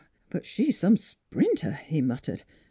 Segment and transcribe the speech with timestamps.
[0.31, 2.43] but she's some sprinter!" he mut tered.